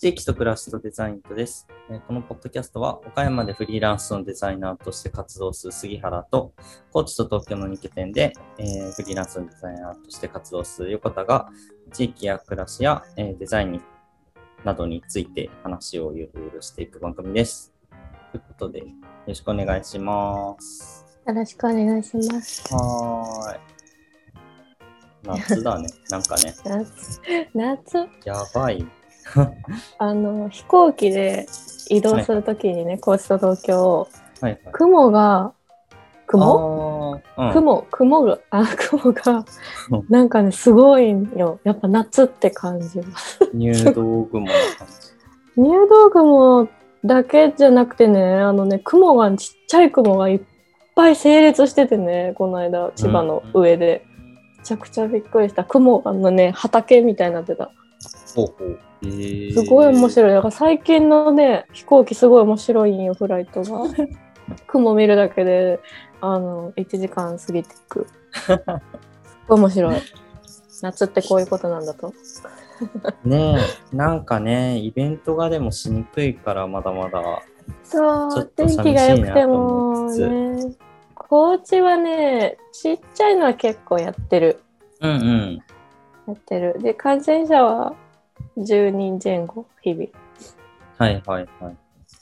[0.00, 1.68] 地域と暮らしとデザインとです。
[1.90, 6.54] えーこのポッドキャストは、岡山でフリーランスのデザイナーとして活動する杉原と、
[6.90, 11.50] 高知と東京の2拠点で、えーフリーランスのデザイナーとして活動する横田が、
[11.92, 13.82] 地域や暮らしや、えーデザインに
[14.64, 17.74] などについて話をゆるゆるしていく番組です。
[18.32, 18.86] ということで、よ
[19.26, 21.04] ろしくお願いします。
[21.26, 22.74] よろしくお願いします。
[22.74, 23.60] はーい。
[25.24, 25.90] 夏だね。
[26.08, 27.20] なんかね、夏、
[27.52, 28.99] 夏、やばい。
[29.98, 31.46] あの、飛行機で
[31.88, 34.08] 移動するときにね、高知と東京、
[34.40, 34.60] はいはい。
[34.72, 35.52] 雲が、
[36.26, 37.20] 雲？
[37.36, 39.44] うん、雲、雲が、あ、 雲が
[39.90, 41.58] うん、なんかね、すごいんよ。
[41.64, 43.40] やっぱ夏って感じます。
[43.52, 44.46] 入道雲。
[45.56, 46.68] 入道雲
[47.04, 50.40] だけじゃなくてね、あのね、雲が、ちっちゃい雲がいっ
[50.94, 54.04] ぱい整列しててね、この間、千葉の上で。
[54.60, 55.64] めちゃくちゃびっくりした。
[55.64, 57.70] 雲がのね、畑みたいになってた。
[58.36, 58.78] ほうほう。
[59.02, 60.32] えーすごい面白い。
[60.32, 63.84] だから最近のね、飛行機すごい面白いんよ、フライトが。
[64.66, 65.80] 雲見るだけで、
[66.20, 68.06] あの、1時間過ぎていく。
[68.32, 68.58] すっ
[69.48, 70.00] ごい面白い。
[70.82, 72.12] 夏ってこういうことなんだと。
[73.24, 73.56] ね
[73.92, 77.42] え、なんかね、イベントがでもしにくいから、まだまだ。
[77.84, 80.74] そう、ちょっと天気が良くてもね、
[81.14, 84.60] 高知はね、ちっちゃいのは結構やってる。
[85.00, 85.62] うんうん。
[86.26, 86.76] やってる。
[86.80, 87.94] で、感染者は
[88.56, 90.06] 10人前後、日々。
[90.98, 91.76] はいはいはい。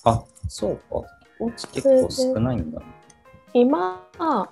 [0.05, 1.07] あ、そうか。
[1.73, 2.87] 結構少ないんだね。
[3.55, 4.07] 今、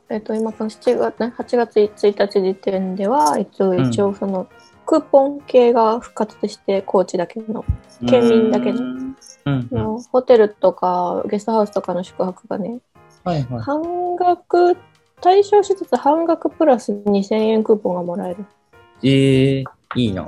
[0.08, 4.46] えっと、今この7月、ね8月1日時点では、一応、ん一応その、
[4.84, 7.64] クーポン系が復活して、高知だけの、
[8.08, 9.68] 県民だけのうんうん。
[9.70, 12.78] のホテルとかゲストハウスとかの宿泊がね、
[13.24, 13.62] はいはい。
[13.62, 14.76] 半額、
[15.20, 18.44] 対象施設半額プラス2000円クーポンがもらえる。
[19.02, 20.26] ええー、いいな。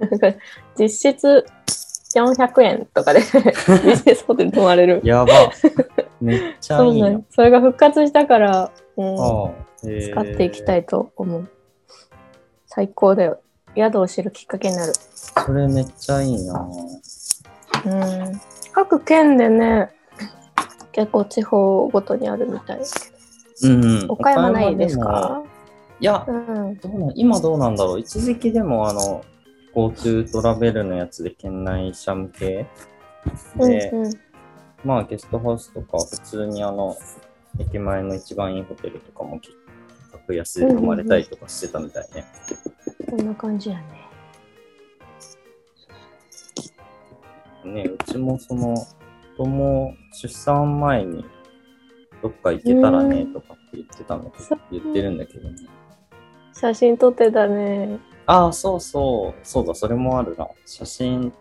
[0.78, 1.46] 実質
[2.14, 5.00] 400円とかでビジネスホテル泊まれる。
[5.04, 5.32] やば。
[6.20, 7.08] めっちゃいいな。
[7.08, 7.24] そうね。
[7.30, 9.16] それが復活したから、うん、
[9.82, 11.48] 使っていきたいと思う。
[12.66, 13.40] 最高だよ。
[13.76, 14.92] 宿を知るきっかけになる。
[14.94, 16.68] それめっちゃいいな。
[17.86, 18.40] うん。
[18.72, 19.90] 各県でね、
[20.92, 23.12] 結構地方ごとにあるみたいです
[23.62, 24.06] けうんうん。
[24.06, 24.14] ど。
[24.14, 25.42] 岡山ないですか？
[26.00, 26.76] いや、うん。
[26.76, 29.22] どうなん今どうなんだろう一時期でもあの
[29.74, 32.66] GoTo トラベルのやつで県内者向け
[33.56, 34.12] で、うんうん。
[34.84, 36.96] まあゲストハウスとか普通にあの
[37.58, 39.40] 駅前の一番いいホテルとかも
[40.12, 42.24] 格安で泊まれたりとかしてたみたいね。
[43.08, 44.08] こんな感じやね。
[47.64, 48.76] ねうちもその
[49.36, 51.24] 子供出産前に
[52.22, 54.32] どっか行けたらねとかって言ってたの
[54.70, 55.56] 言ってるんだけどね。
[56.52, 57.98] 写真撮ってたね。
[58.28, 59.40] ああ、そうそう。
[59.42, 60.46] そうだ、それもあるな。
[60.66, 61.32] 写真、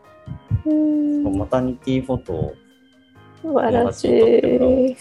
[0.66, 1.38] うん。
[1.38, 2.54] マタニティフォトを
[3.42, 4.96] 素晴らしい。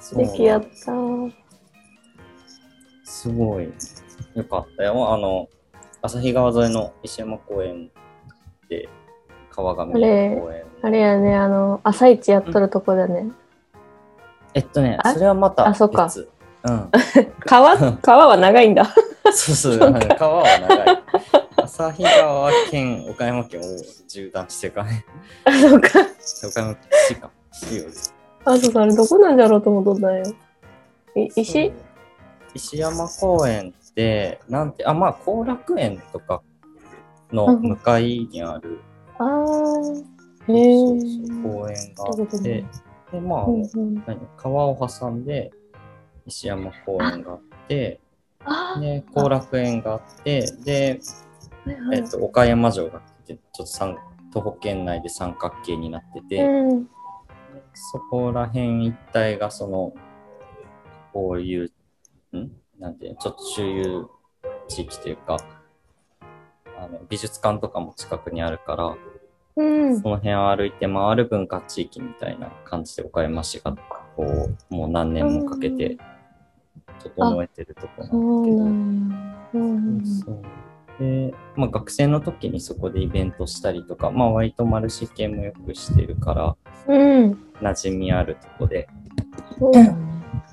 [0.00, 0.68] 素敵やった。
[3.04, 3.70] すごい。
[4.34, 5.12] よかったよ。
[5.12, 5.48] あの、
[6.00, 7.90] 旭川沿いの石山公園
[8.70, 8.88] で、
[9.50, 10.64] 川が見える公園。
[10.80, 13.30] あれやね、あの、朝一やっとるとこだね。
[14.54, 16.26] えっとね、あそれはまたあそっか別。
[16.64, 16.90] うん。
[17.40, 18.84] 川、川は長いんだ。
[19.32, 19.78] そうそう、
[20.18, 21.02] 川は長い。
[21.64, 23.64] 旭川県、岡山県を
[24.08, 25.04] 縦断してかね。
[25.44, 25.88] あ、そうか。
[26.44, 26.76] 岡山
[27.08, 27.30] 市か。
[27.52, 27.84] 市。
[28.44, 30.24] あ、そうか、あれどこなんだろうと思ったんよ。
[31.14, 31.72] い石？
[32.54, 36.42] 石山公園って、なんて、あ、まあ、後楽園とか
[37.30, 38.80] の向かいにある、
[39.18, 39.34] あー。
[39.34, 41.42] そうへそうー。
[41.42, 42.64] 公園があってね、
[43.12, 44.18] で、まあ、うんうん、何？
[44.36, 45.50] 川を挟んで、
[46.28, 48.00] 石山公園があって、
[48.80, 51.00] で、後楽園があって、で、
[51.92, 53.96] えっと、岡山城があって、ちょっと三
[54.32, 56.88] 徒歩圏内で三角形になってて、うん。
[57.74, 59.94] そこら辺一帯がその、
[61.12, 61.72] こういう、
[62.36, 62.50] ん？
[62.78, 63.18] なんていうの？
[63.18, 64.06] ちょっと周遊
[64.68, 65.38] 地域というか、
[66.78, 68.96] あの美術館とかも近くにあるから、
[69.56, 70.00] うん。
[70.00, 73.74] その辺を歩いて回る文化地域みたいな感じで岡山市が
[74.16, 74.24] こ
[74.70, 75.98] う、もう何年もかけて
[77.08, 79.14] 整えてるとこそなんだ
[79.52, 80.42] けど、
[80.98, 86.56] で、まあ、学生の時にそこでイベントしたりとか、まあ、割とマルシ系もよくしてるから、
[86.88, 87.38] うん。
[87.60, 88.88] 馴染みあるとこで、
[89.58, 89.96] そうだね。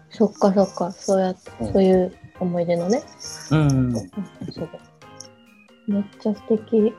[0.10, 0.92] そっかそっか。
[0.92, 3.02] そうやって、うんそういう思い出のね。
[3.52, 4.02] うん、うだ。
[5.88, 6.94] めっちゃ素敵。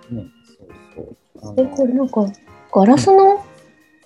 [0.94, 1.54] そうそう。
[1.58, 2.26] え、これなんか、
[2.72, 3.44] ガラスの、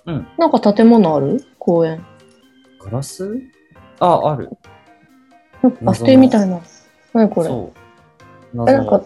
[0.05, 1.43] うんなんか建物ある？
[1.59, 2.03] 公園。
[2.79, 3.39] ガラス？
[3.99, 4.49] あ、ある。
[5.81, 6.59] バス停みたいな。
[7.13, 7.47] 何これ？
[7.47, 7.71] そ
[8.55, 8.69] う。
[8.69, 9.01] え、なんか、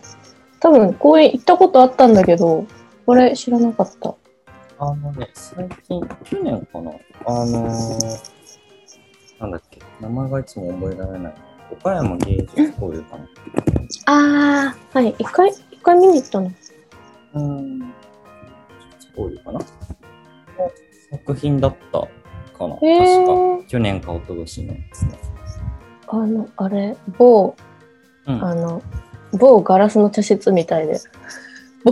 [0.60, 2.66] 多分公園行ったことあったんだけど、
[3.06, 4.16] これ知らなかった。
[4.80, 6.92] あのね、最近、去年かな？
[7.26, 8.32] あのー、
[9.40, 11.34] なんだっけ、名前がいつも覚えられない。
[11.72, 13.26] 岡山芸術交流かな？
[14.08, 15.16] ああ、はい。
[15.20, 16.52] 一回、一回見に行ったの。
[17.36, 17.94] うーん。
[19.18, 19.60] 交流かな？
[19.60, 19.66] の
[21.12, 22.00] 作品だった
[22.58, 22.76] かな。
[22.82, 23.32] へ確か。
[23.32, 25.20] ー去年か一昨年のやつね。
[26.08, 27.56] あの、あれ、某、
[28.28, 28.44] うん。
[28.44, 28.82] あ、あの、
[29.34, 31.00] 某ガラスの茶室みたいで。
[31.84, 31.92] 某。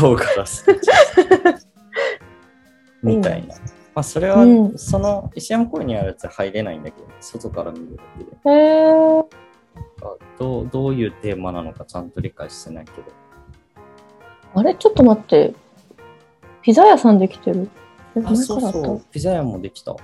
[0.00, 0.64] 棒ガラス。
[3.02, 3.54] みたいな。
[3.94, 8.30] まあ、それは、うんその石山公園にあるやつは入れないんだけど、外から見るだけで。
[8.50, 8.92] へ
[10.38, 13.04] どうどういうテーマなのかちゃんと理解してないけど。
[14.54, 15.54] あれ、ちょっと待って。
[16.62, 17.70] ピザ屋さんできてる。
[18.24, 19.02] あ、そうそう。
[19.10, 19.96] ピザ屋もできた。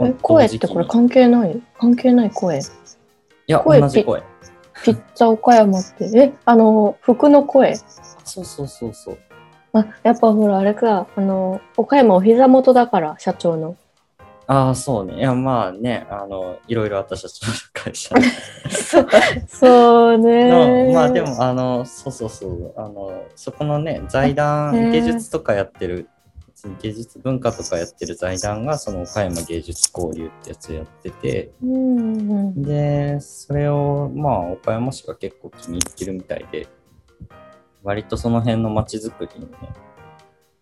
[0.00, 1.62] え、声ってこれ関係ない？
[1.78, 2.58] 関係ない声。
[2.58, 2.62] い
[3.46, 4.22] や、声同じ声。
[4.84, 6.04] ピッツァ岡山って。
[6.14, 7.76] え、あの、服の声。
[8.24, 9.18] そうそうそうそう。
[9.72, 11.06] あ、やっぱほら、あれか。
[11.16, 13.76] あの、岡山お膝元だから、社長の。
[14.48, 15.18] ああ、そうね。
[15.18, 18.14] いや、まあね、あの、いろいろ私たちの会社
[18.70, 19.06] そう
[19.48, 26.08] そうねの、まあでも、あの、そうそうそう、あの、そこのね、財へ団、ー芸術とかやってる、
[26.80, 32.62] 芸術文化とかやってる財団が、その岡山芸術交流ってやつをやってて、うんうん。
[32.62, 36.66] で、それを、まあ、岡山市が結構気に入ってるみたいで、
[37.82, 39.56] 割とその辺の街づくりにね、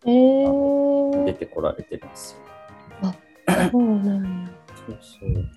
[0.07, 3.15] えー、出てこられてるんですよ。
[3.71, 4.51] そうなんや。
[4.87, 4.99] そう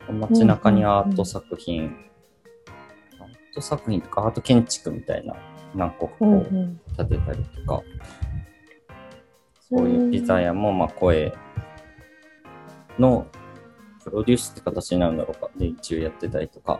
[0.07, 0.13] そう。
[0.13, 1.95] 街中にアート作品、
[3.19, 5.35] アート作品とかアート建築みたいな
[5.75, 6.47] 何個かこうんう。
[6.51, 7.83] うん建てたりとか、
[9.69, 11.33] そういうピザ屋もまあ声
[12.97, 13.27] の
[14.03, 15.49] プロデュースって形になるんだろうか。
[15.57, 16.79] で、一応やってたりとか。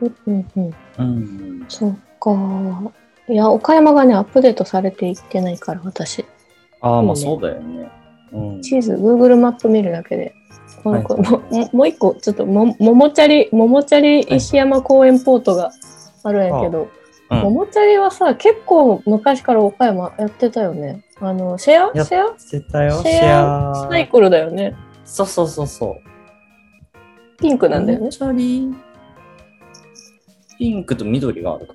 [0.00, 0.74] うんうんうん。
[0.98, 1.64] うん。
[1.68, 2.92] そっか。
[3.28, 6.24] いや、岡山がね、アップデートされていってないから、私。
[6.80, 7.90] ああ、まあそうだよね。
[8.32, 8.60] うん。
[8.60, 10.34] 地図、Google マップ見るだけで。
[10.82, 15.70] この子はいもう一個、ちょっとも、ももちゃり、ももちゃり石山公園ポートが
[16.24, 21.02] あるんやけど、うんももちゃりはさ、結構昔から岡山やってたよね。
[21.24, 22.04] あの、シェア？
[22.04, 22.38] シェア？
[22.38, 23.88] してたよ、シェア？
[23.88, 24.74] サイクルだよね。
[25.04, 25.96] そうそうそうそう。
[27.38, 28.10] ピンクなんだよね。
[28.10, 28.74] チャリ
[30.58, 31.74] ピンクと緑があるか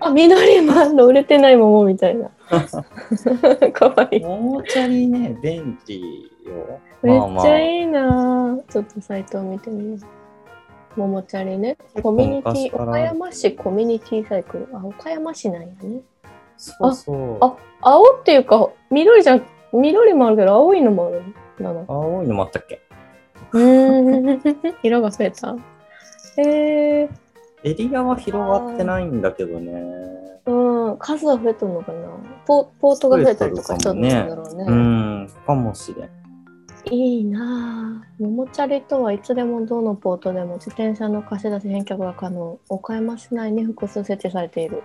[0.00, 2.30] あ、緑もあんの売れてない桃みたいな。
[3.72, 4.20] かわいい。
[4.20, 4.28] な。
[4.28, 6.80] おもちゃりね、便利よ。
[7.02, 9.98] めっまあまあちゃいいなぁちょっとサイトを見てみよ
[10.96, 11.00] う。
[11.00, 11.76] ももちゃりね。
[12.02, 14.68] コミュニティ、岡山市コミュニティサイクル。
[14.72, 16.00] あ、岡山市なんやね。
[16.56, 17.38] そうそう。
[17.40, 19.42] あ青っていうか、緑じゃん、
[19.72, 21.22] 緑もあるけど、青いのもある
[21.62, 21.84] な。
[21.88, 22.80] 青いのもあったっけ？
[23.52, 24.76] うーん。
[24.82, 25.56] 色が増えた。
[26.38, 27.08] え
[27.64, 29.72] エリアは広がってないんだけどね。
[30.46, 32.08] ー、うん、数は増えとるのかな
[32.46, 34.64] ポポートが増えたりとかしとるんだろうね。
[34.68, 36.10] うん、かもしれん。
[36.92, 38.22] いいなぁ。
[38.22, 42.58] ももチャリとはいつでもどのポートでも自転車の貸し出し返却が可能。
[42.68, 44.82] 岡山市内に複数設置されている。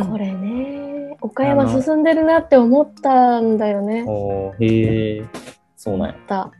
[0.00, 4.06] これね、岡山進んでるなって思ったんだよね。
[4.58, 5.24] へえ、
[5.76, 6.16] そうなんや。
[6.26, 6.50] だ。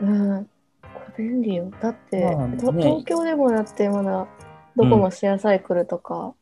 [0.00, 0.44] うん。
[0.82, 1.70] これ便利よ。
[1.80, 4.26] だって、まあねと東京でもだってまだ
[4.76, 6.34] どこもシェアサイクルとか、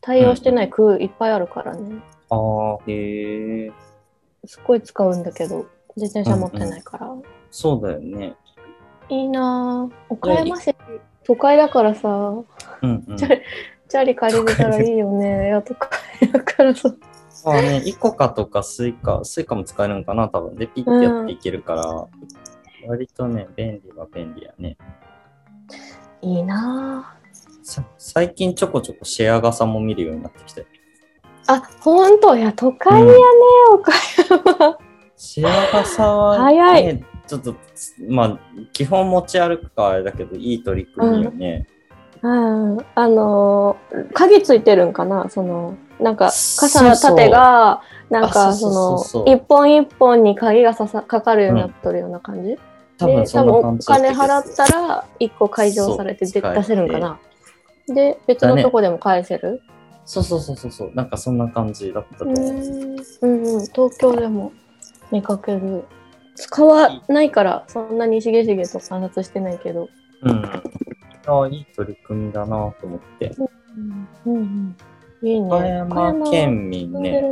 [0.00, 2.02] 対応してない区いっぱいあるからね。
[2.30, 3.72] ああ、へえ、
[4.44, 7.14] すっごい使うんだけど、自転車持ってないから。
[7.50, 8.34] そうだよね。
[9.08, 9.94] いいなぁ。
[10.08, 10.74] 岡山市、
[11.24, 13.16] 都会だからさ、うんうん。
[13.88, 15.46] チャリ借りれたらいいよね。
[15.46, 15.90] いや、都会
[16.32, 16.94] だからさ。
[17.44, 20.56] まあね、イコカとかスイカ、スイカも使えるのかな、多分。
[20.56, 22.06] で、ピッてやっていけるから、
[22.88, 24.76] 割とね、便利は便利やね。
[26.22, 27.18] いいな
[27.62, 30.62] さ最近ちょこちょこシェア傘も見るようになってきて。
[30.62, 30.64] ぁ。
[31.46, 33.14] あ、ほんと、いや、都会やね、
[33.72, 34.78] 岡山。
[35.16, 37.54] シェア傘は、ね、早いちょっと、
[38.08, 38.38] まあ、
[38.72, 41.66] 基本持ち歩くかあれだけど、いい取り組みよね。
[41.68, 41.73] うん、
[42.26, 45.28] あのー鍵ついてるんかな？
[45.28, 52.58] そのなんか傘の縦がなんあかその一本一本に鍵がささかかるようになっとるような感じ、
[52.98, 57.18] 多分でそんな感じ多分お金払ったら一個解錠されて出せるんかな？
[57.88, 59.60] で別のとこでも返せる、
[60.06, 62.42] そうそうそうそうそう、なんかそんな感じだったとう思う。
[62.42, 62.56] ん
[63.20, 63.66] うんうん。
[63.66, 64.52] 東京でも
[65.12, 65.84] 見かける。
[66.36, 69.88] 使わないからそんなにしげしげと観察してないけど、
[70.22, 70.42] うん。
[71.26, 73.32] ああ、いい取り組みだなと思って。
[73.76, 74.76] うんうん
[75.22, 75.64] うん、いいね岡
[76.04, 77.22] 山県民ね、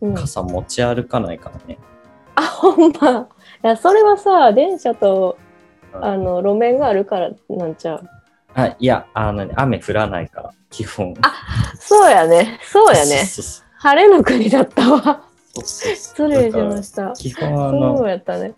[0.00, 1.78] うん、傘持ち歩かないからね。
[2.34, 3.28] あ、ほんま。
[3.64, 5.36] いや、それはさ、電車と、
[5.92, 8.08] うんあの、路面があるからなんちゃう。
[8.54, 11.14] あ、いや、あのね、雨降らないから、基本。
[11.78, 12.60] そうやね。
[12.62, 13.24] そうやね。
[13.78, 15.24] 晴れの国だったわ。
[15.64, 17.12] 失礼しました。
[17.12, 18.54] 基本あそのう、やったね。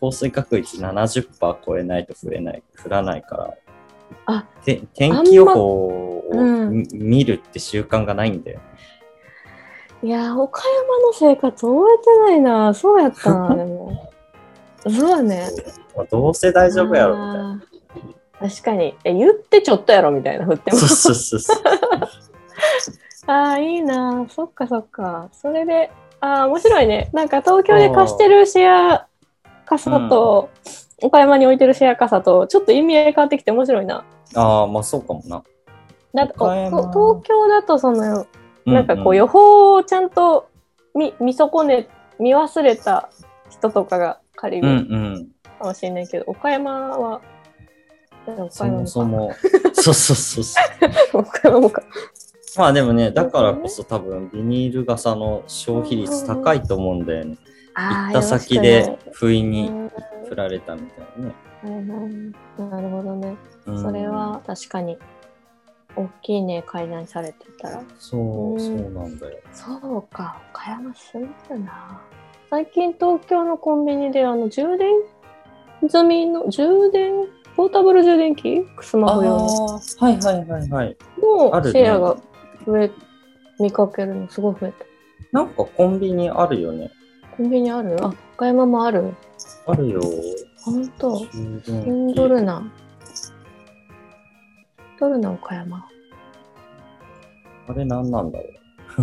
[0.00, 3.54] 降水確率70%超えないと降れない、降らないから。
[4.26, 5.88] あて天気予報
[6.28, 8.60] を見るって習慣がないんだよ。
[10.02, 12.74] いやー、岡山の生活覚えてないな。
[12.74, 14.10] そうやったな、でも。
[14.82, 15.48] そうやね。
[15.96, 18.50] まあどうせ大丈夫やろみたいな。
[18.50, 18.94] 確かに。
[19.04, 20.88] え、言ってちょっとやろみたいな振ってもそう。
[20.88, 21.62] そうそうそう。
[23.26, 24.26] ああ、いいな。
[24.28, 25.28] そっかそっか。
[25.32, 27.08] それで、ああ、面白いね。
[27.12, 29.06] なんか東京で貸してるシェア
[29.64, 30.50] 傘と、
[31.02, 34.04] 岡山に置いてるシェア傘と、ちょっと意味合い変わってきて面白いな。
[34.34, 35.42] ああ、まあそうかもな。
[36.14, 38.26] だってこ岡山東京だとその、
[38.64, 40.48] なんかこうう予報をちゃんと
[40.94, 43.10] 見見損ね、見忘れた
[43.50, 44.72] 人とかが借りんうん。
[44.72, 45.28] うるんうん。
[45.58, 47.20] かもしれないけど、岡山は、
[48.26, 49.32] 岡そ山もかもそも。
[49.74, 50.60] そうそうそうそ
[51.18, 51.18] う。
[51.20, 51.82] 岡山もか。
[52.56, 57.36] まあでもね、だからこそ多分ビニール傘の消費率高いと思うんだよね。
[57.74, 59.70] 行った先で不意に
[60.28, 61.34] 振られたみたいなね。
[61.64, 62.32] うん
[62.70, 63.36] なるほどね。
[63.66, 63.82] うん。
[63.82, 64.98] それは確かに
[65.96, 67.82] 大きいね改ざんされてたら。
[67.98, 68.60] そうう、ん。
[68.60, 69.38] そうなんだよ。
[69.52, 70.40] そうか。
[70.52, 72.00] 岡山住んでるな。
[72.50, 74.92] 最近東京のコンビニであの充電
[75.88, 77.26] 済みの充電
[77.56, 78.66] ポータブル充電器？
[78.80, 79.46] スマホ用の。
[79.98, 80.96] はいはいはいはい。
[81.52, 82.16] あのシェアが
[82.66, 82.90] 増え
[83.58, 84.84] 見かけるのすごい増えた。
[85.32, 86.90] なんかコンビニあるよね。
[87.36, 87.96] コンビニある？
[88.04, 88.12] あ。
[88.36, 89.14] 岡山もある？
[89.66, 90.00] あるよ。
[90.64, 90.88] ほん。
[90.88, 92.72] と充住電器んどるな
[95.00, 95.88] どるな岡山
[97.66, 98.44] あれ何なんだろ
[98.98, 99.02] う？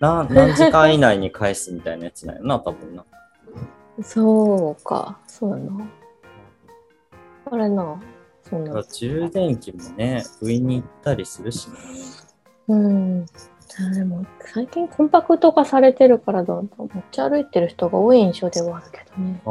[0.00, 3.04] な何時間以内に返すみたいなやつだよな、多分な。
[4.02, 5.18] そうか。
[5.26, 5.86] そうやな。
[7.50, 8.00] あれな。
[8.44, 8.82] そんな。
[8.84, 11.76] 充電器もね、上に行ったりするしね。
[12.68, 13.26] うん。
[13.80, 19.40] あでも最近コンパクト化されてるからどんどん持ち歩いてる人が多い印象ではあるけどね。
[19.44, 19.50] あ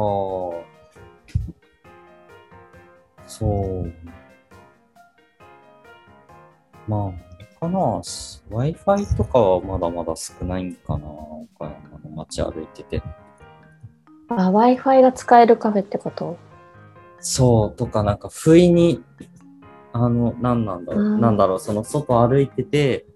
[3.26, 3.92] そう。
[6.86, 7.78] まあ、かな。
[7.78, 11.06] Wi-Fi とかはまだまだ少ないんかな。
[11.06, 13.02] 岡山の街歩いてて。
[14.28, 16.36] あ、Wi-Fi が使えるカフェってこと？
[17.20, 19.02] そう、とかなんか不意に、
[19.92, 21.04] あの、なんなんだろう。
[21.04, 23.06] うんなんだろう、その外歩いてて、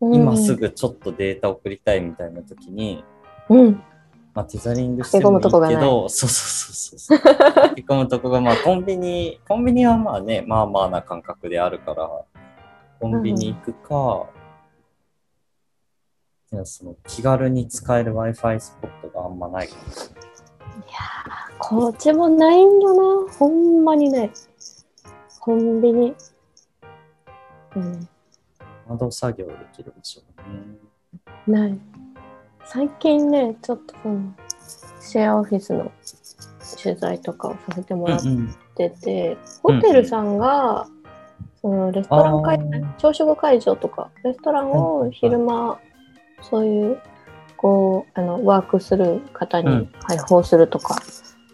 [0.00, 0.54] 今す。
[0.54, 3.04] ぐちょっとデータ送りたいみたいな時に、
[3.48, 3.82] うん。
[4.34, 7.18] まあ、テザリングしてもいいけど、そうそうそうそう。
[7.18, 12.10] 駆け込むとこが、 まあ、コンビニ、コンビニはまあね、まあまあな感覚であるから、
[13.00, 14.26] コンビニ行くか、
[16.52, 20.24] いやその気軽に使える Wi-Fi スポットがあんまないかもしれない。
[21.58, 23.32] こっちもないんよな。
[23.32, 24.30] ほんまにない。
[25.40, 26.14] コンビニ。
[27.76, 28.08] うん。
[28.88, 30.42] 窓作業できる場所が
[31.54, 31.68] ね。
[31.68, 31.78] ない。
[32.66, 34.34] 最近ね、ちょっとその、
[35.00, 35.90] シェアオフィスの
[36.82, 40.86] 取材とかをさせてもらっうんてて、ホテルさんが、
[41.60, 42.58] そのレストラン会
[42.98, 45.78] 朝食会場とかレストランを昼間、
[46.42, 47.00] そういう
[47.56, 50.96] こうあのワークする方にうん開放するとか、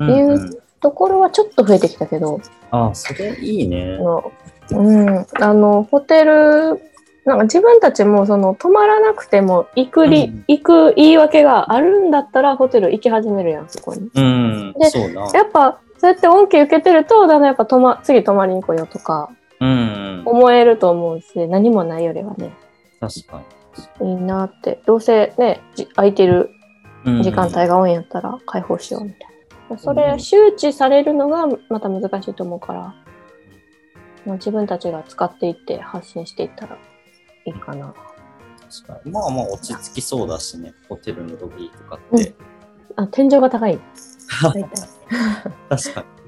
[0.01, 0.11] うん。
[0.11, 3.99] いううんうんところはちょっと増えてきたけど、ああ、それいいね
[4.71, 6.81] うん、あのホテル
[7.25, 10.45] なんか自分たちもその泊まらなくても行くり、うん。
[10.49, 14.11] 行く言い訳があるんだったらホテル行き始めるやんそこに。
[14.15, 15.31] うん、でそうな。
[15.33, 22.53] やっぱそうやって恩恵受けてるとだんだんやっぱ泊ま次泊まりに来ようとかうん、思えると思うし何もないよりはね。
[22.99, 23.43] 確か
[24.01, 24.11] に。
[24.11, 24.81] いいなって。
[24.87, 26.51] どうせねじ空いてる
[27.05, 27.23] うん。
[27.23, 29.29] 時間帯が多いんやったら開放しようみたい
[29.71, 29.97] な、そうん。
[29.97, 32.81] れ周知されるのがまた難しいと思うから、
[34.27, 36.79] まあ、自分たちが使っていって発信していったら
[37.47, 37.95] いいかな。
[38.85, 39.11] 確かに。
[39.11, 42.35] まあまあ落ち着きそうだしね、ホテルのロビーとかって。
[42.97, 43.79] あ天井が高い。
[45.69, 46.21] 確かに。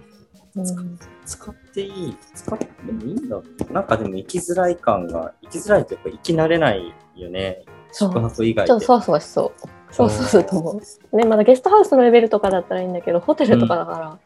[0.55, 3.41] うん、使っていい、使ってもいいんだ。
[3.71, 7.65] なんかでも行きづらい感が、行きづらいとやっぱ行き慣れないよね。
[7.91, 8.13] そう。
[8.13, 8.69] 宿泊以外で。
[8.69, 10.81] ちょっとそわそわしそうそうそうと思
[11.13, 11.17] う。
[11.17, 14.19] ねまだゲストハウスのレベルとかだったらいいんだけどホテルとかだから、な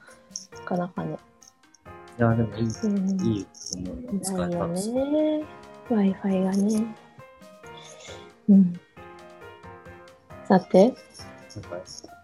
[0.65, 1.17] かなかね、
[2.19, 4.21] いや、でもいい、うん、いいと思うよ。
[4.23, 5.45] 使ないよい方しね
[5.91, 6.85] w i f i がね
[8.49, 8.81] うん
[10.49, 10.95] さて？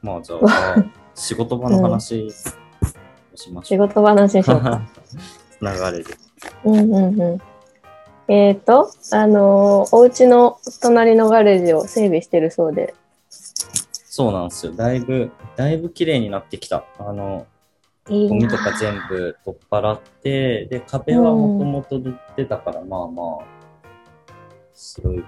[0.03, 2.31] まあじゃあ、 仕事場の話を
[3.37, 3.89] しまし仕ょう。
[3.89, 4.83] 事話にしようか
[5.61, 6.15] 流れで。
[6.65, 7.39] うんうんうん。
[8.29, 12.95] えっ、と、あのーお家の隣のガレージを整備してるそうで。
[13.29, 14.73] そうなんですよ。
[14.73, 16.85] だいぶ、だいぶ綺麗になってきた。
[16.99, 17.47] あの、
[18.09, 23.52] いいなゴミとか全部取っ払って、で、壁はもともと塗ってたから、まあまあ、
[24.83, 25.23] 白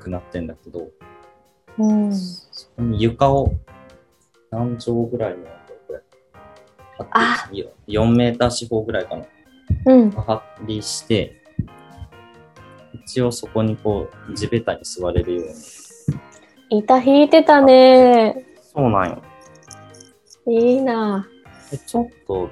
[0.00, 0.88] くなってんだけど、
[1.78, 2.14] うん。
[2.14, 3.54] そこに床を
[4.50, 5.44] 何畳ぐらいの
[5.86, 6.00] これ
[6.98, 9.24] ああって4メーター四方ぐらいかな。
[9.86, 10.10] うん。
[10.10, 11.42] 張りして、
[12.92, 15.46] 一応そこにこう地べたに座れるよう
[16.70, 16.80] に。
[16.80, 18.44] 板引いてたね。
[18.62, 19.22] そうなんよ。
[20.46, 21.28] いいな。
[21.70, 22.48] でちょっと、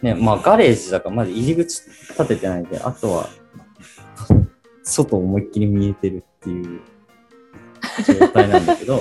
[0.00, 3.28] ね、まあガレージだからまだ入り口立ててないんで、あとは、
[4.88, 6.80] 外思いっきり見えてるっていう
[8.06, 9.00] 状態なんだけど、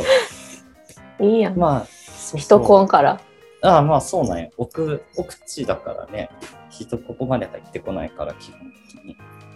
[1.19, 1.57] いいやん。
[1.57, 3.19] まあ、そう人コンから。
[3.61, 4.49] ああ、まあそうなんよ。
[4.57, 6.29] 奥、奥地だからね、
[6.69, 8.59] 人ここまで入ってこないから、基本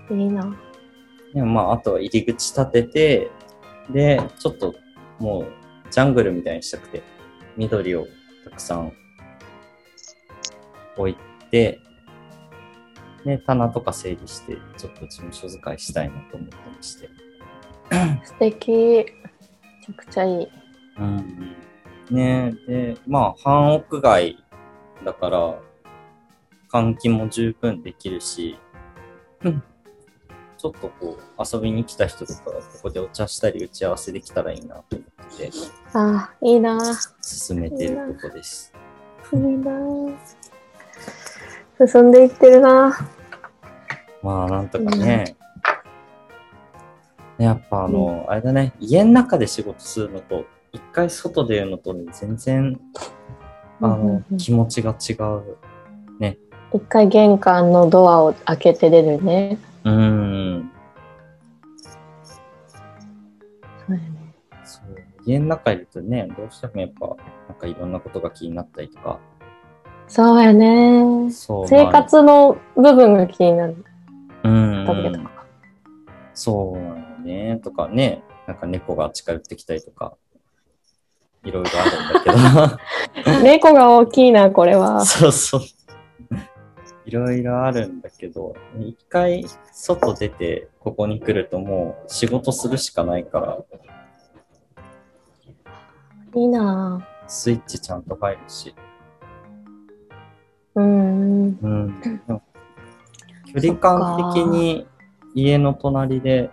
[0.09, 0.23] 的に。
[0.23, 0.55] いいな。
[1.33, 3.31] でもまあ、あとは入り口立てて、
[3.89, 4.75] で、ちょっと
[5.19, 5.45] もう
[5.91, 7.03] ジャングルみたいにしたくて、
[7.57, 8.05] 緑を
[8.43, 8.93] たくさん
[10.97, 11.17] 置い
[11.51, 11.79] て、
[13.25, 17.09] で、棚とか整理して、ちょっと事務所使いしたいなと思ってまして。
[18.25, 18.71] 素敵。
[18.71, 19.05] め
[19.85, 20.47] ちゃくちゃいい。
[20.99, 21.55] うん。
[22.09, 24.37] ねで、まあ、半屋外
[25.05, 25.59] だから、
[26.71, 28.57] 換気も十分できるし、
[29.43, 29.63] うん
[30.61, 35.49] ちょっとこう、遊びに来た人とか、ここでお茶したり打ち合わせできたらいいなと思って、
[35.93, 36.79] ああ、いいな。
[37.19, 38.71] 進めてるとこです。
[39.33, 39.71] いいな。
[41.87, 42.97] 進んでいってるな。
[44.21, 45.35] まあ、なんとかね。
[47.37, 52.79] やっぱあの、あれだね、家の中で仕事するのと、一回外でやるのと、全然、
[53.81, 55.57] あうんうんの、うん気持ちが違う。
[56.73, 59.57] 一回玄関のドアを開けて出るね。
[59.83, 60.71] うーん。
[61.83, 61.99] そ
[63.89, 64.35] うやね。
[64.63, 64.95] そう
[65.25, 67.07] 家の中いるとね、どうしてもやっぱ、
[67.49, 69.19] なんかいろんなことが気になったりとか、
[70.11, 71.31] そうやね。
[71.31, 71.67] そう。
[71.69, 73.77] 生活の部分が気になる。
[74.43, 75.45] まあ、うん片付けとか。
[76.33, 77.61] そうなのね。
[77.63, 80.17] とかね、なんか猫が近寄ってきたりとか、
[81.45, 83.39] いろいろあるんだけど。
[83.41, 84.99] 猫が大きいな、これは。
[85.07, 85.61] そうそう。
[87.05, 93.57] いろいろあるんだけど、一回外出てここに来るともう仕事するしかないから、
[96.35, 97.07] いいな。
[97.27, 98.75] スイッチちゃんと入るし。
[100.75, 101.47] うん。
[101.47, 102.01] うん。
[103.53, 104.87] 距離感的に
[105.33, 106.49] 家の隣で、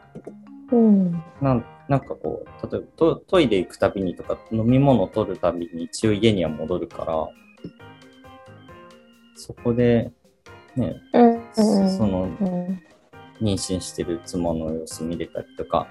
[0.73, 1.13] うん。
[1.41, 7.29] なんなんかこう、例えばトトイレ行くたびにとか飲み物取るたびに一応家には戻るから、
[9.35, 10.13] そこで、
[10.77, 11.43] ね、うん。
[11.55, 12.83] そのうん。
[13.41, 15.87] 妊娠してる妻の様子見れたりとか、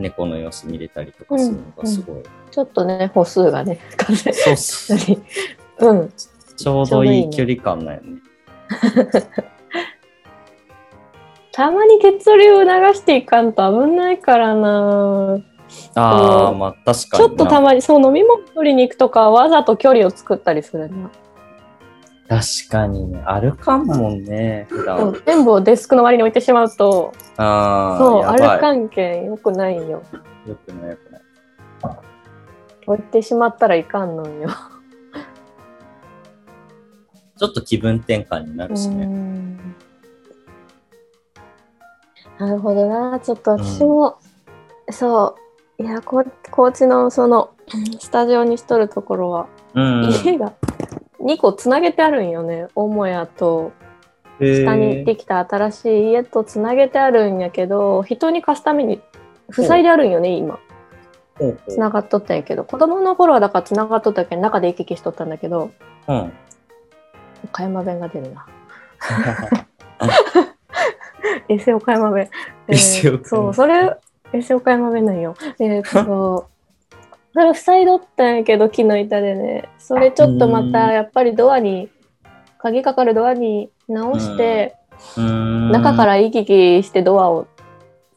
[0.00, 2.22] 猫の様子見れたりとかするのがすごい。
[2.50, 4.98] ちょっとね、歩数がね、風そうそう。
[5.88, 6.12] うん。
[6.56, 8.18] ちょうどいい距離感だよね。
[11.52, 15.40] たまに血流を流していかんと危ないからな。
[15.94, 17.28] ああ、うんまあ確かにな。
[17.28, 21.10] ちょっとたまに、そう、飲み物取りに行くとか、わざと距離を作ったりするな。
[22.30, 23.20] 確かにね。
[23.26, 25.20] 歩かんもんね、普段。
[25.26, 30.00] 全部をデスクの周りに置いてしまうと、ああ、そう、やばい歩かんけん良くないよ。
[30.46, 31.22] よくないよくない。
[32.86, 34.48] 置いてしまったらいかんのよ。
[37.36, 39.06] ちょっと気分転換になるしうね。
[39.06, 39.56] ん
[42.38, 43.18] なるほどな。
[43.18, 44.18] ちょっと私も、
[44.92, 45.34] そ
[45.80, 47.50] う、いや、こ高知のその、
[47.98, 50.10] スタジオにしとるところは、うん。
[50.24, 50.52] 家が
[51.22, 52.66] 2個つなげてあるんよね。
[52.74, 53.72] 母屋と、
[54.40, 59.00] 下にできた新しい家とつなげてあるんやけど、人に貸すために
[59.50, 60.48] 塞いであるんよね、う
[61.38, 65.70] ほうつながっとったんやけど、子供の頃はだからつながっとったけん、中で行き来しとったんだけど、
[66.08, 66.32] うん。
[67.44, 68.46] 岡山弁が出るな。
[71.48, 72.28] エセ岡山弁。
[72.68, 73.96] エセ岡山そう、それ、
[74.32, 75.34] エセ岡山弁なんよ。
[75.58, 76.49] えーっと、
[77.32, 79.34] それ塞いどったんやけど、木の板で。
[79.34, 79.68] ね。
[79.78, 80.72] それちょっとまうん。
[80.72, 81.88] た、やっぱりドアに、
[82.58, 84.76] 鍵かかるドアに直して、
[85.16, 87.46] 中から行き来してドアをはい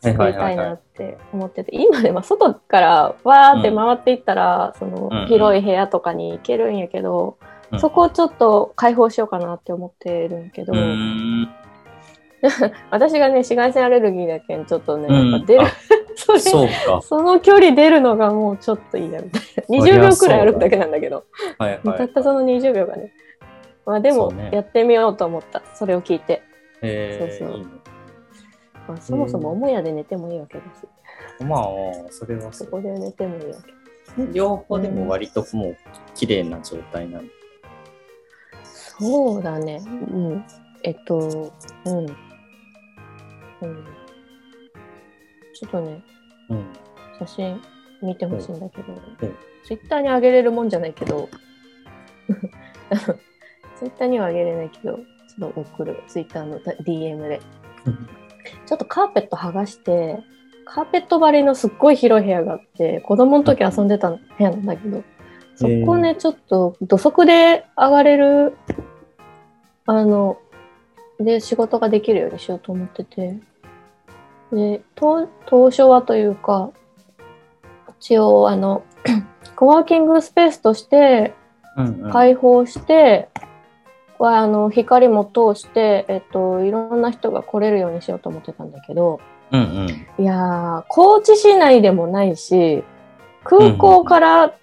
[0.04, 5.28] 作りたいないって思ってて、今でも外からわーって回っていったら、そのうん。
[5.28, 7.38] 広い部屋とかに行けるんやけど、
[7.72, 7.80] うん。
[7.80, 10.74] そこをちょっと開放しようかなって思ってるんやけど。
[12.92, 15.68] 私がね、紫外線アレルギーだけん、ちょっとね、うんやっぱ出るあ、
[16.16, 17.02] それ、そうか。
[17.02, 19.64] その距離出るのがもうちょっといいやみたいな。
[19.80, 21.24] そりゃ20秒くらい歩くだけなんだけど、
[21.58, 21.98] はいはい。
[21.98, 23.12] たったその20秒がね。
[23.86, 25.62] まあでもやってみようと思った。
[25.74, 26.42] それを聞いて。
[26.82, 27.68] えー、そうそういいね
[28.86, 30.64] まあ、そもそも母屋で寝てもいいわけだ
[31.40, 31.62] し、まあ、
[32.10, 32.66] それはそ。
[32.66, 34.34] こで寝てもいいわけ。
[34.34, 35.78] 両方でも割ともう
[36.14, 37.24] 綺麗な状態なの。
[38.64, 39.82] そうだね。
[40.12, 40.46] うん。
[40.84, 41.52] えっと、
[41.86, 42.33] うん。
[43.68, 43.86] うん。
[45.54, 46.04] ちょっとね、
[46.50, 46.74] うん。
[47.20, 47.62] 写真
[48.02, 51.30] 見てほしいんだけど、うんツイッターに上げれるもんじゃないけど、
[53.80, 57.40] ツイッターには上げれないけど、ちょっと送る、ツイッターの DM で。
[58.66, 60.20] ちょっとカーペット剥がして、
[60.66, 65.04] カーペット張りのすっごい広い部屋があって、子供の時遊んでた部屋なんだけど、
[65.56, 68.58] そこね、ちょっと土足で上がれる、
[69.86, 70.38] あの、
[71.20, 73.40] で、仕事ができるようにしようと思ってて、
[74.54, 76.72] で、当当初はというか、
[78.00, 78.84] 一応、あの、
[79.56, 81.34] コワーキングスペースとして
[81.76, 82.12] うんうん。
[82.12, 83.30] 開放して、
[84.20, 89.20] はあの光も通して、えっと、いろんな人が来れるようにしようと思ってたんだけど、
[89.52, 90.24] うんうん。
[90.24, 92.84] いやー、高知市内でもないし、
[93.44, 94.54] 空港から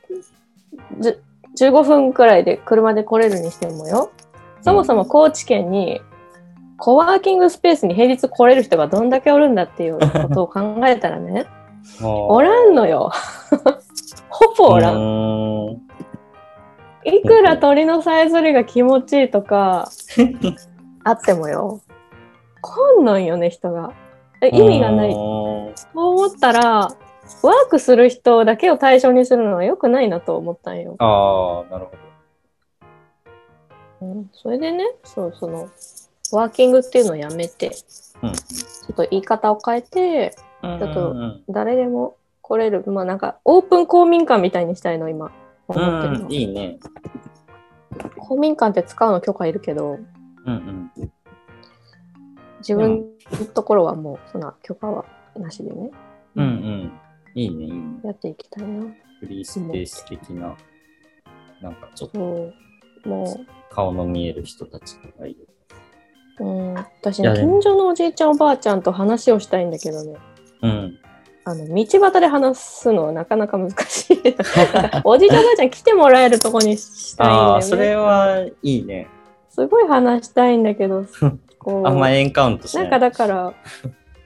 [0.99, 1.23] じゅ
[1.59, 4.11] 15分くらいで車で来れるにしてもよ、
[4.63, 6.01] そもそも高知県に
[6.81, 11.47] コワーキングスペースに平日来れる人がどんだけおるんだっていうことを考えたらね、
[12.03, 13.11] おおらんのよ。
[14.31, 14.97] ほぼおらん。
[14.97, 15.71] ん。
[17.05, 19.89] いくら鳥のさえずりが気持ちいいとか
[21.05, 21.81] あってもよ、
[22.63, 23.93] 来んのんよね、人が。
[24.41, 25.11] え意味がない。
[25.11, 25.13] い。
[25.13, 30.97] そう思ったら、ワークする人だけを対象にするのは良くないなと思ったんよ。
[30.99, 31.93] ああ、なるほ
[34.03, 35.69] うん、それでね、そう、その、
[36.33, 37.73] ワーキングっていうのをやめて。
[38.23, 38.35] うん。
[38.91, 45.33] ょっと言い方を変えて、うんちょっとうん誰でも来れる、まあなんか、オープン公民館みたいにしたいの、今、
[45.69, 46.27] 思ってるの。
[46.27, 46.79] うん、いいね。
[48.19, 49.99] 公民館って使うの許可いるけど、
[50.47, 51.13] うんうん。
[52.59, 55.05] 自分のところはもう、そんな許可は
[55.37, 55.91] なしでね、
[56.37, 56.93] うんうん。
[57.35, 58.01] いいね、いいね。
[58.05, 58.87] やっていきたいな。
[59.21, 60.57] フリースペース的な、
[61.63, 62.53] なんかちょっとそ
[63.05, 65.50] う、も顔の見える人たちがいる。
[66.39, 70.15] う、うん、私ね、近所のおじいちゃんおばあちゃんと話をしたいんだけどね、
[70.63, 70.99] うん。
[71.45, 74.37] あの道端で話すのはなかなか難しい。
[75.05, 77.53] おじいちゃんおばあちゃん来てもらえるとこにしたいんだよね。
[77.53, 79.09] ああ、それはいいね。
[79.49, 81.05] すごい話したいんだけど、
[81.59, 82.83] こう あんまエンカウントしな。
[82.83, 83.53] ないんかだから、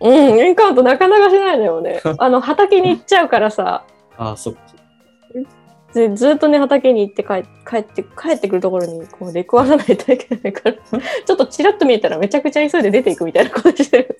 [0.00, 2.00] うん、エンカウントなかなかしないのよね。
[2.18, 3.84] あの、畑に行っちゃうからさ、
[4.16, 4.60] ああ、そっか。
[5.94, 14.18] ずずっとね、畑に行って帰帰って、帰ってくるところにこう出くわさないといけないから、ちょっとチラッと見えたらめちゃくちゃ急いで出ていくみたいなことしてる。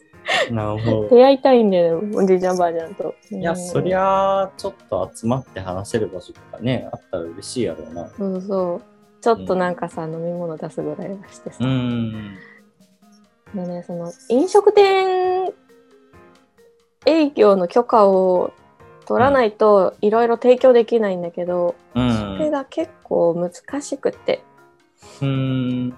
[0.53, 1.09] なるほど。
[1.17, 3.15] 出会いたいんだよね、おじいちゃんおばあちゃんと。
[3.31, 4.51] いや、そりゃ。
[4.57, 8.09] ちょっと集まって話せる場所とかね、あったら嬉しいやろうな。
[8.17, 8.83] そうそう。
[9.21, 11.59] ちょっとなんかさ、飲み物出すぐらいはしてさ。
[11.61, 12.37] うん。
[13.55, 15.53] でね、その飲食店
[17.07, 18.53] 営業の許可を
[19.05, 22.51] 取らないといろいろ提供できないんだけど、うそれん。
[22.51, 24.43] が結構難しくて、
[25.23, 25.97] うん。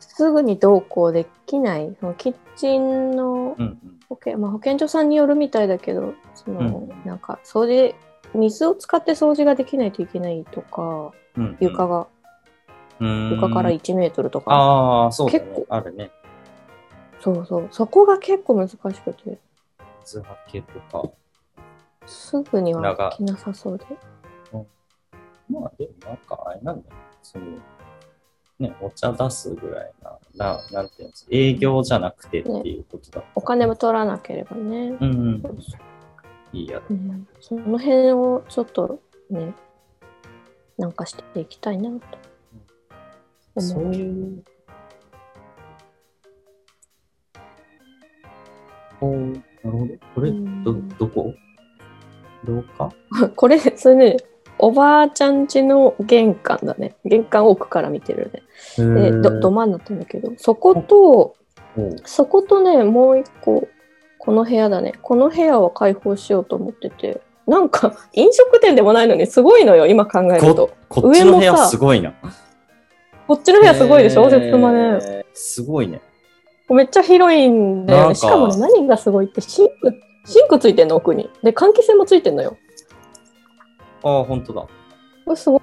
[0.00, 1.96] すぐに同行できない。
[2.00, 3.78] そのキッチンのうん。
[4.08, 7.94] 保健,、まあ、保健所さんによるみたいだけど、その、うんなんか掃除、
[8.34, 11.56] 水を使って掃除ができないといけないとか、うん。
[11.60, 12.06] 床が、
[13.00, 13.30] うん。
[13.30, 15.66] 床から1メートルとか、ああ、そうだね結構。
[15.68, 16.10] あるね。
[17.20, 19.38] そうそう、そこが結構難しくて、
[20.00, 21.10] 水はけとか。
[22.08, 23.84] すぐには長できなさそうで。
[25.50, 26.96] まあ、でもなんか、あれなんだよ。
[27.22, 27.44] その、
[28.58, 33.24] ね、お茶出すぐらいな、ななんていうんです営業じゃなくてっていうことだ。
[33.34, 34.88] お金も取らなければね。
[34.88, 35.42] うんうん。
[36.52, 36.82] いいや。
[36.88, 39.54] うん、その辺をちょっとね、
[40.76, 42.18] なんかしていきたいなと
[43.54, 43.62] 思う。
[43.62, 44.44] そういう。
[49.00, 49.40] おーな
[49.70, 49.94] るほど。
[50.14, 51.32] これ、うんど、どこ？
[52.48, 54.16] 廊下 これ、それね、
[54.58, 56.96] おばあちゃん家の玄関だね。
[57.04, 58.30] 玄関奥から見てる
[58.76, 59.02] ね。
[59.02, 61.36] で、ど、ど真ん中だけど、そこと、
[62.04, 63.68] そことね、もう一個、
[64.18, 64.94] この部屋だね。
[65.00, 71.02] この部屋は開放しようと思ってて、なんか、 飲食店でもないのにすごいのよ、今考えるとこ。
[71.02, 72.14] こっちの部屋すごいな。
[73.28, 75.24] こっちの部屋すごいでしょ、えー節間ね。
[75.34, 76.00] すごいね。
[76.70, 78.14] めっちゃ広いんだよね。
[78.14, 79.94] しかもね、何がすごいって、シンク、
[80.28, 81.30] シンクついてんの、奥に。
[81.42, 82.58] で、換気扇もついてんのよ。
[84.02, 84.60] ああ、本当だ。
[84.60, 84.68] こ
[85.30, 85.60] れすごい。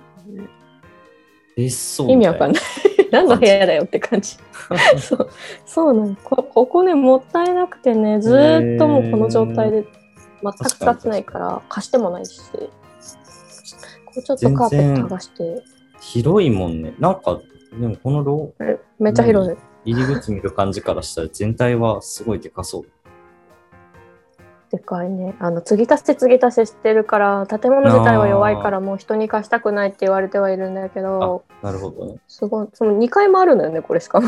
[1.56, 2.64] 別荘意味わかんない。
[3.12, 4.38] 何の部屋だよって感じ。
[4.98, 5.30] そう、
[5.68, 6.16] そうなの。
[6.24, 9.86] こここね、もったいなくてね、ずーっともうこの状態で
[10.42, 12.42] 全く使ってないから、貸してもないし。
[12.52, 15.64] こうちょっとカーペット剥がして、
[16.02, 16.96] 広いもんね。
[16.98, 17.40] なんか、
[17.80, 19.56] でもこの廊えめっちゃ広い。
[19.86, 22.86] 入り口見る感じからしたら全体はすごいでかそう。
[24.72, 25.36] でかいね。
[25.40, 32.18] あの、継ぎ足して継ぎ足ししてるから、建物自体は弱いからもう人に貸したくないって言われてはいるんだけど、なるほどね。
[32.28, 34.28] すごい、その2階もあるのよね、これしかも。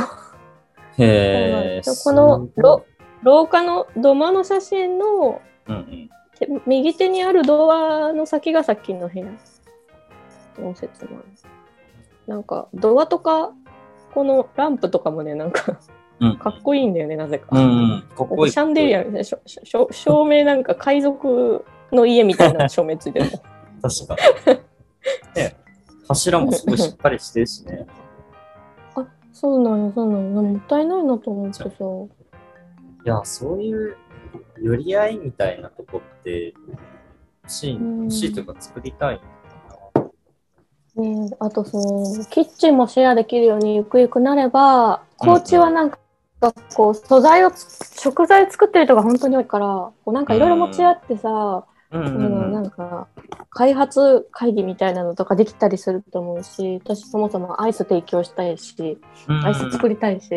[0.97, 1.81] へえ。
[2.03, 2.81] このすごい
[3.23, 6.09] 廊下の土間の写真のうんうん。
[6.39, 9.25] 手右手にあるドアの先がさっきの部屋。
[10.59, 11.23] 応接間。
[12.27, 13.51] なんか、ドアとか、
[14.13, 15.79] このランプとかもね、なんか、
[16.19, 17.47] うんかっこいいんだよね、なぜか。
[17.51, 18.01] うんうん。
[18.15, 18.51] かっこいい。
[18.51, 23.31] シャンデリアみたいな、しょしょ照明なんか海賊の家みたいな照明ついてるの。
[23.81, 24.15] 確か
[25.35, 25.41] に。
[25.41, 25.55] ね
[26.07, 27.85] 柱もすごいしっかりしてるしね。
[28.95, 30.41] あ、そうなんよ、そうなんよ。
[30.41, 31.65] もったいないなと思ってさ。
[31.67, 33.95] いや、そういう
[34.61, 36.53] 寄り合いみたいなとこって
[37.43, 39.21] 欲しい、うん欲しいというか作りたい。
[40.95, 45.99] ねえあとそのキッチンもシェアできるようにゆくゆくなれば高知はなんか
[46.75, 52.51] こう素材をつ食材作ってる人が本当に多いからこうなんかいろいろ持ち合ってさ、うん。
[52.53, 53.07] なんんか
[53.49, 58.99] 開発会議みたいなのとかできたりすると思うし私そもそもアイス提供したいし
[59.43, 60.29] アイス作りたいし、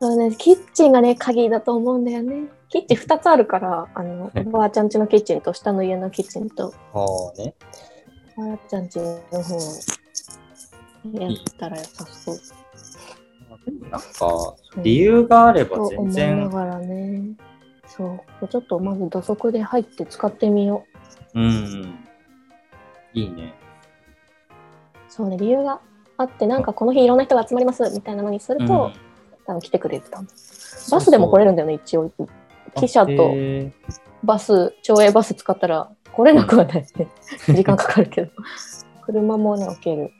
[0.00, 2.48] そうね、キッチンがね鍵だと思うんだよね。
[2.68, 4.46] キッチン2つあるからあのはい。
[4.46, 6.74] おばあちゃん家のキッチンと下の家のキッチンと。
[6.92, 7.54] ああね。
[8.36, 9.54] おばあちゃん家の方
[11.12, 12.36] やったら良さそう
[13.90, 17.22] なんか、理由があれば全然、がらね。
[17.86, 18.48] そう。
[18.48, 20.84] ちょっとまず土足で入って使ってみよ
[21.34, 21.40] う。
[21.40, 21.98] うんうん。
[23.14, 23.54] いいね。
[25.08, 25.80] そうね理由が
[26.16, 28.92] あってなんかこの日いろんな人が集まりますみたいなのにすると、うん。
[29.46, 30.18] 多分来てくれると。
[30.18, 32.12] 思うバスでも来れるんだよね一応。
[32.76, 33.72] 汽車とへ
[34.22, 37.08] バス町営バス使ったら来れなくはないね。
[37.52, 38.30] 時間かかるけど。
[39.02, 40.12] 車もね置ける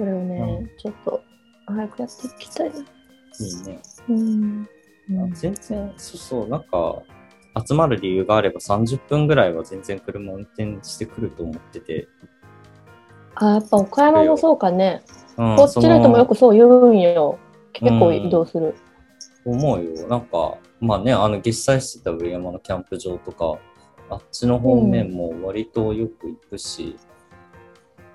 [0.00, 1.22] これをね、うちょっと
[1.66, 2.68] 早くやっていきたい。
[2.68, 3.82] いいね。
[4.08, 4.68] うん、
[5.10, 5.34] うん。
[5.34, 7.02] 全然、そうそう、なんか、
[7.66, 12.08] 集まる理由があれば30分ぐらいは全然車運転してくると思ってて。
[13.34, 15.02] あやっぱ岡山もそうかね。
[15.36, 17.38] うんこっちの人もよくそう言うんよ。
[17.74, 18.74] 結構うん移動する。
[19.44, 20.08] 思うよ。
[20.08, 23.58] なんか、まあね、あの、実際してた上山のキャンプ場とか、
[24.08, 26.96] あっちの方面も割とよく行くし、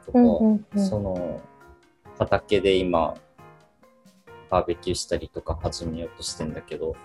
[0.07, 0.87] とか、うんうんうん。
[0.87, 1.41] その、
[2.17, 3.15] 畑で今、
[4.49, 6.95] バーベキューしたりとか始めようとしてんだけど、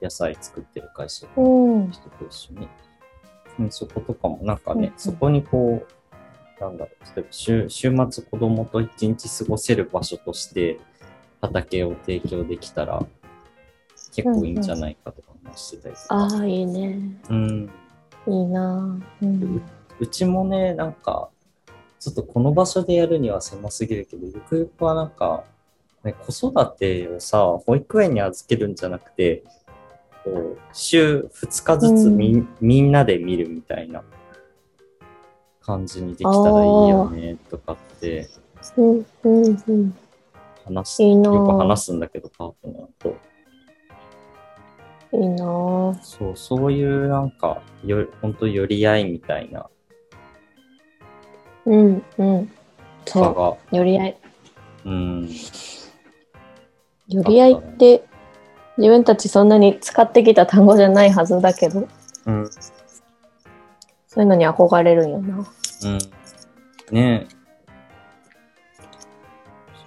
[0.00, 2.68] 野菜作ってる会社のうん人と一緒に。
[3.58, 4.38] うん、そことかも。
[4.42, 4.98] なんかね、うんうん。
[4.98, 10.78] そこにこう、なんだろう、例えば週週末子供と一日過ごせる場所として
[11.40, 13.04] 畑を提供できたら
[14.14, 16.14] 結構いいんじゃないかとか話してたりとか。
[16.14, 16.98] ああいいね。
[17.28, 17.70] うん。
[18.26, 19.62] いいなぁ、うん、
[19.98, 21.28] うちもね、なんか、
[22.02, 25.44] ちょっとこの場所でやるには狭すぎるけど、ゆくゆくはなんか、
[26.02, 29.44] ね、子育てをさ、保育園に預けるんじゃなくて、
[30.24, 34.02] こう、週2日ずつみ,、みんなで見るみたいな
[35.60, 38.28] 感じにできたらいいよね、とかって
[38.76, 39.96] うんうんうん
[40.64, 43.16] 話す、よくぁ話すんだけど、パートナーと。
[45.12, 45.44] いいな。
[45.44, 49.68] ぁそう、そういうなんか、よ、本当寄り合いみたいな
[51.66, 52.50] うんうん。
[53.06, 53.76] そう。
[53.76, 54.16] 寄り合い。
[54.84, 55.28] うん、
[57.08, 58.04] 寄り合いって
[58.78, 61.88] 自分たちそんなに使ってきた単語じゃないはずだけど。
[62.26, 62.50] うん、
[64.08, 65.36] そういうのに憧れるんよな。
[65.36, 65.98] うん。
[66.90, 67.26] ね。
[67.28, 67.42] え。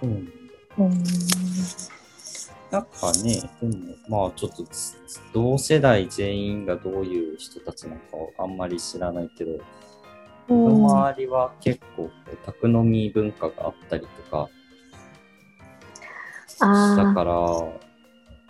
[0.00, 0.30] そうなんだ。
[0.78, 0.90] うん。
[2.70, 4.96] なんかね、でも、まあちょっとつ、
[5.32, 9.60] 同世代全員がどういう人たちなのかをあんまり知らないけど、うん
[10.48, 12.10] 僕の周りは結構
[12.44, 14.48] 宅飲み文化があったりとか
[16.46, 17.72] したあから、そ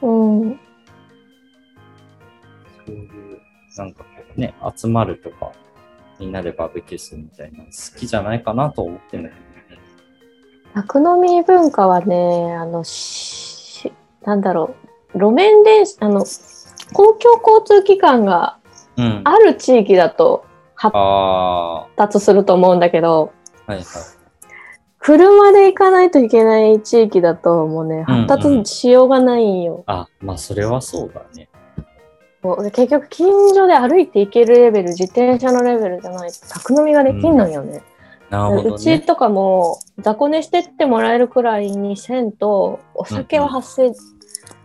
[0.03, 0.59] ういう、
[3.77, 4.05] なんか
[4.37, 5.53] ね、集まるとか、
[6.21, 9.47] みんなでバーベキューするみたいな、好きじゃないかなと思ってんだけどね。
[10.75, 13.93] 宅飲み文化はねあのし
[14.25, 14.75] なんだろ
[15.15, 16.27] う路面電車あの
[16.93, 18.59] 公共交通機関が
[18.99, 19.21] うん。
[19.25, 20.46] ある地域だと
[20.77, 23.33] 発あ達すると思うんだけど
[23.67, 23.87] あ、はいはい。
[24.99, 31.49] 車で行かないといけない地域だともうねうんうん発達しようがないんよ、あ、まあそれはそうだね。
[32.43, 37.83] もう結局近所で歩いて行けるレベル自転車のレベルじゃないと宅飲みができんのよね、
[38.31, 39.01] なるほどうちね。
[39.01, 43.93] とかも雑魚寝してってもらえるくらいにせんとお酒は発生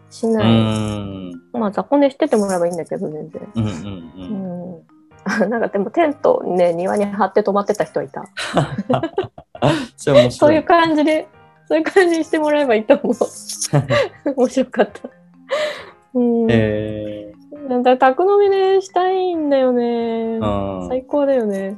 [0.09, 1.41] しうない、ーん。
[1.53, 5.00] まあ雑魚寝してってもらえばいいんだけど全然うんうんううん。
[5.45, 8.25] ん なんかでもテントね庭に張って泊まってた人いた
[9.95, 11.27] そういう感じで
[11.67, 13.15] そういう感じにしてもらえばいいと思う
[14.35, 15.09] 面白かった
[16.13, 16.47] うん。
[16.49, 17.31] え
[17.67, 19.83] なんか宅飲みね、したいんだよね。
[20.39, 21.77] ー、最高だよね。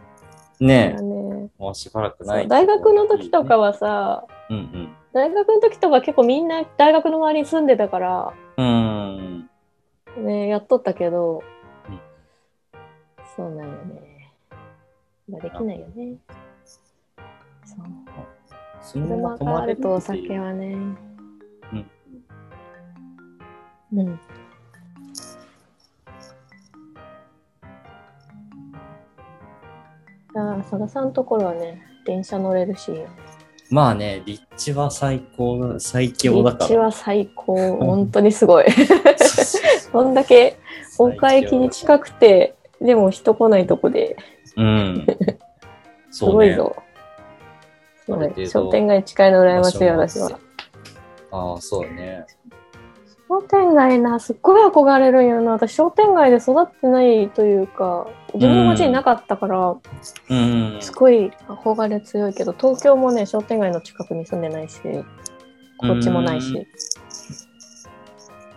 [0.60, 0.68] うん。
[0.68, 2.48] ねだねもうしばらくない。
[2.48, 3.58] 大学の時とか。
[3.58, 9.50] はさ、うん大学の時とか結構みんな大学の周りに住んでたから、うん。
[10.18, 10.26] うん。
[10.26, 11.53] ね、やっとったけど、うん
[13.36, 14.34] そうなんよね。
[15.30, 16.18] まあ、できないよね。
[17.66, 17.86] そう。
[18.82, 20.74] そのまま車があるとお酒はね。
[20.74, 20.76] う。
[20.76, 21.90] ん。
[23.94, 24.04] う。
[24.04, 24.20] ん。
[30.34, 32.92] だから、佐田さんのところはね、電車乗れるし、
[33.70, 36.66] まあね、立地は最高、最強だから。
[36.66, 37.78] 立地は最高。
[37.78, 38.66] 本当にすごい。
[39.92, 40.58] こんだけ
[41.00, 44.18] 岡駅に近くて、でも人来ないとこで、
[44.58, 45.08] うん。
[46.12, 46.26] す。
[46.26, 46.76] ごいぞ。
[48.46, 50.38] 商店街近いの羨ましい、私は。
[51.32, 52.26] ああ、そうね。
[53.30, 55.54] 商店街な、すっごい憧れるんよな。
[55.54, 59.76] 私、商店街で育ってないというか、自分の街になかったから、
[60.30, 60.78] うん。
[60.82, 64.82] すごい憧れ強いけど、東京もね、商店街の近くに住んでないし、
[65.78, 66.68] こっちもないし。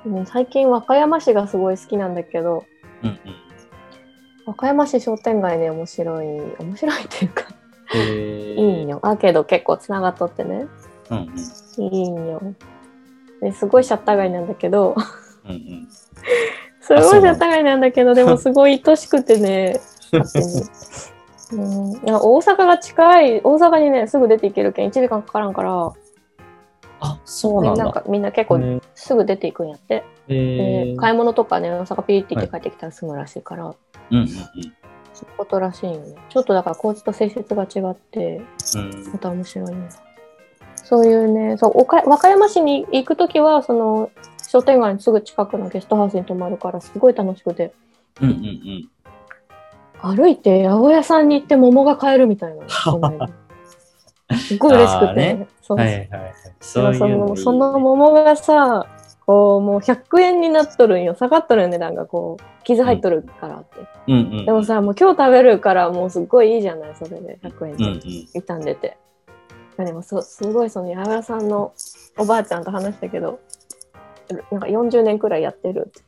[0.05, 2.65] うん最近、和歌山市がすごい好きなんだけど、
[3.03, 3.46] うんうん。
[4.47, 6.27] 和歌山市商店街ね、面白い、
[6.61, 7.45] 面白いっていうか。
[7.95, 9.01] いいんよ。
[9.03, 10.67] アーケード結構つながっとってね、
[11.11, 11.85] うんうん。
[11.85, 12.41] いいんよ。
[13.43, 14.95] ですごいシャッター街なんだけど、
[15.45, 15.89] うんうん。
[16.81, 19.81] すごいシャッター街なんだけど、でもすごい愛しくてね。
[21.53, 25.93] うん、大阪が近い、大阪にね、すぐ出て行けるけん、1時間かからんから、
[27.01, 28.05] あ、そうなんだ。
[28.09, 30.05] みんな結構へすぐ出ていくんやって。
[30.29, 33.75] えで買い物とかね、大阪ピーって行って帰ってきたら済むらしいから、
[34.11, 34.27] うんうん
[35.17, 36.15] そういうことらしいんよね。
[36.29, 38.43] ちょっとだから、高知と性質が違って、
[38.75, 38.95] うん。
[38.95, 39.89] うんまた面白いね。
[40.75, 44.11] そういうね、そう、岡和歌山市に行くときは、その、
[44.47, 47.73] 商店街のすぐ近くのゲストハウスに泊まるから、すごい楽しくて、
[48.21, 50.17] うんうんうん。
[50.17, 52.69] 歩いて八百屋さんに行って桃が買えるみたいな。
[54.37, 55.15] すっごい嬉しくて。
[55.15, 56.09] ねそうはいはい
[56.61, 58.87] その桃がさ、
[59.27, 61.15] こう、もう100円になっとるんよ。
[61.15, 63.81] 下がっとるよ、値段がこう、傷入っとるからって。
[64.07, 64.47] うんうん。
[64.47, 67.85] でもさ、もう今日食べるから、もうすっごいいいじゃない、それで100円で。
[67.85, 68.01] うんうん。
[68.01, 68.97] 傷んでて。
[69.85, 71.75] でもそすごいその八百屋さんの
[72.17, 73.41] おばあちゃんと話したけど、
[74.51, 76.01] なんか40年くらいやってるって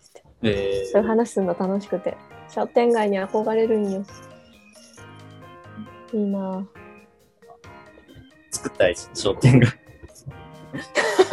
[0.43, 2.17] 言って、えそういう話するの楽しくて、
[2.49, 4.05] 商店街に憧れるんよ。
[6.15, 6.67] いいなぁ。
[8.51, 9.71] 作ったり商店街。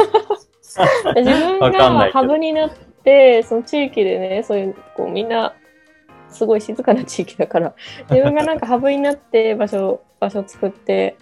[1.14, 2.70] で自分がハブになっ
[3.04, 5.56] て、その地域でね、そういう、こうみんな、
[6.30, 7.76] すごい静かな地域だから、
[8.10, 11.16] 自分がなんかハブになって場所、場所作って、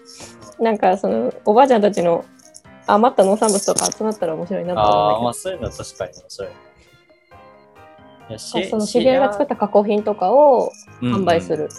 [0.60, 2.26] なんかその、おばあちゃんたちの
[2.88, 6.52] 余った農産物とか集まったら面白いなとああ、思うんだまあそういうのは確かに面白い。
[8.30, 11.56] いやその知り合いが作った加工品とかを販売す。
[11.56, 11.70] る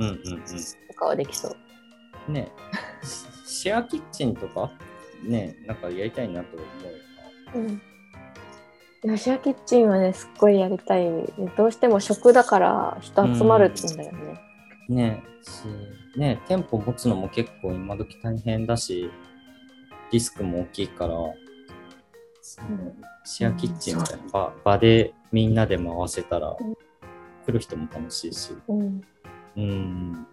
[0.00, 0.42] うんうんうん
[0.88, 1.56] とかはできそう。
[2.28, 2.34] うん。
[2.34, 2.50] ね
[3.46, 4.70] シシェアキッチンとか？
[5.22, 6.93] ねなんかやりたいなと思うよ
[7.54, 7.80] うん。
[9.04, 11.04] ヨシアキッチンはね、すっごいやりたい。
[11.56, 14.40] どうしても食だから人集まるんだよね。
[14.88, 14.96] な。
[14.96, 19.10] ねし、ね店舗持つのも結構今時大変だし、
[20.10, 21.14] リスクも大きいから、
[23.24, 26.74] シェアキッチンみたいな場場でみんなで回せたらうん、
[27.46, 28.56] 来る人も楽しいし。
[28.68, 29.02] うん。
[29.56, 30.26] うん。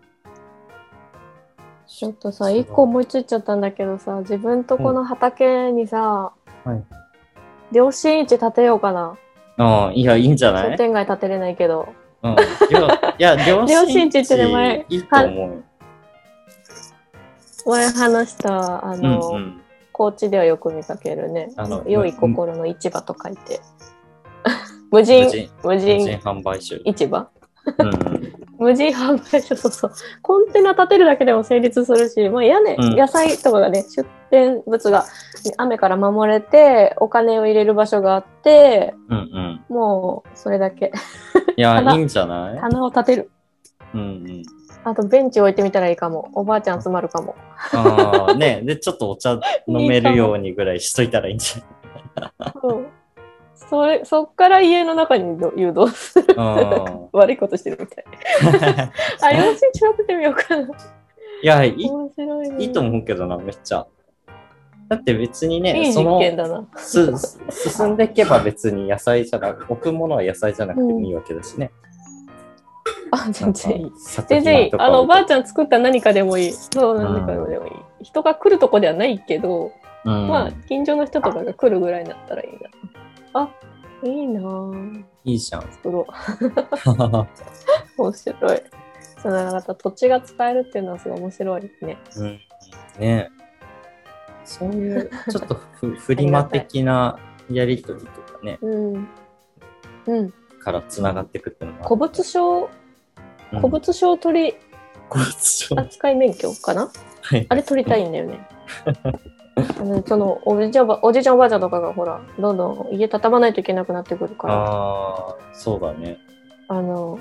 [1.88, 6.32] ちょっとさ、一個思いついちゃったんだけどさ、自分とこの畑にさ、
[6.64, 7.01] はい
[7.72, 9.18] 両親市建てようかな。
[9.58, 10.72] ああ、いや、いいんじゃない？
[10.72, 11.88] 商店街建てれないけど。
[12.24, 12.32] うん。
[12.32, 12.36] い
[13.20, 15.64] や、両両親地って名前いいと思うよ。
[17.66, 19.62] 前話した、あの、うんうん。
[19.92, 21.84] 高知ではよく見かけるねあの。
[21.88, 23.60] 良い心の市場と書いて。
[24.92, 26.76] 無人無、人無無人人販売所。
[26.86, 27.28] 市場？
[27.78, 28.34] うんうん。
[28.60, 29.92] 無人販売所、そうそう。
[30.22, 35.06] コンテナ建てるだけでも成立するし、まあ屋根、うん野菜とかがね、出店物が
[35.58, 39.18] 雨から守れて、お金を入れる場所があって、うん
[39.70, 39.76] うん。
[39.76, 40.92] もうそれだけ。
[41.58, 42.60] いや、 棚いいんじゃない？
[42.60, 43.30] 棚を建てる。
[43.94, 44.44] うんうん。
[44.84, 46.30] あとベンチ置いてみたらいいかも。
[46.34, 47.36] おばあちゃん集まるかも。
[47.74, 51.62] ああ、ね で、ちょっとお茶飲めるようにぐらいしといたらいいんじ
[52.64, 52.88] うん。
[53.56, 56.40] それ、そっから家の中にど誘導する。
[56.40, 58.06] ゃない悪いことしてるみたい。
[58.06, 59.26] うん。
[59.26, 60.64] あ、両親ちらってみようかな。
[60.64, 60.70] い
[61.44, 61.90] や、いい。
[62.60, 63.86] いいと思うけどな、めっちゃ。
[64.92, 66.20] だって別にいね、い実その、
[67.50, 71.72] 進んでいけば別に野菜じゃなく、置くものは野菜じゃなくてもいいわけだしね。
[73.10, 73.92] あ、全然いい。
[73.98, 74.72] 作全然いい。
[74.78, 76.52] あの、おばあちゃゃん作った何かでもいい。
[76.52, 77.70] そう、何かでもい
[78.02, 78.04] い。
[78.04, 79.72] 人が来るとこではないけど、
[80.04, 82.52] ん、うん、まあ、近所の人とかが来るぐらいだったらいい
[83.34, 83.42] な。
[83.42, 83.50] あ、
[84.04, 85.04] いいなぁ。
[85.24, 85.62] いいじゃん。
[85.72, 86.12] 作ろう。
[87.98, 88.62] 面白い。
[89.22, 91.98] そのなんか土地が使えるっていうのはすごい面白いね。
[92.18, 92.40] うん。
[93.00, 93.30] ね
[94.52, 97.18] そういう、 ちょっとふフリマ的な
[97.50, 99.08] やりとりとかね、うん。
[100.08, 100.34] うん。
[100.60, 104.56] から繋がっていくっていうのもある古物商、うん古物商取り
[105.10, 106.90] 古物商扱い免許かな？
[107.22, 108.48] はいあれ取りたいんだよね。
[109.80, 116.18] あ のそのおじいちゃんおじいちゃんおばあちゃんとかがほらどんどん家畳まないといけなくなってくるからああ、そうだね。
[116.70, 117.20] あの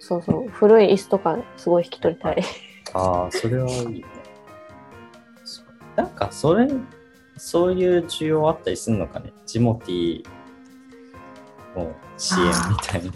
[0.00, 2.42] そうそう古い椅子とかすごい引き取りたい。
[2.92, 4.04] ああ、それはいい
[5.98, 6.68] なんか、それ、
[7.36, 9.32] そういう需要あったりするのかね？
[9.46, 10.24] ジモティ
[11.74, 13.12] の支援みたいな。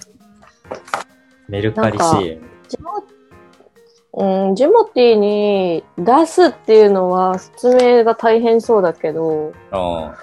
[1.48, 2.42] メルカリ支援。
[2.68, 2.90] ジモ
[4.14, 10.14] うん、ジモティに出すっていうのは説明が大変そうだけどあ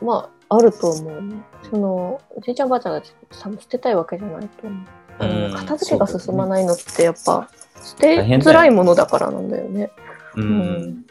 [0.00, 1.36] まああると思うね。
[1.68, 4.84] そのおじいちゃんおばあちゃんが捨てたいわけじゃないと思
[5.20, 5.26] う。
[5.26, 7.50] うん片付けが進まないのってやっぱ
[7.82, 9.90] 捨てづらいものだからなんだよね。
[10.36, 11.06] うん